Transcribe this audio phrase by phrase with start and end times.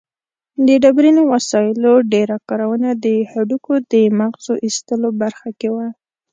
[0.65, 5.87] د ډبرینو وسایلو ډېره کارونه د هډوکو د مغزو ایستلو برخه کې وه.